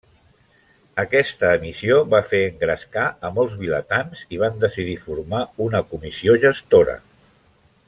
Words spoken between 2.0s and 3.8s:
va fer engrescar a molts